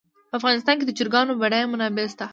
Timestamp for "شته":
2.13-2.25